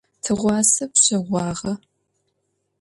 Тыгъуасэ 0.23 0.83
пщэгъуагъэ. 0.93 1.73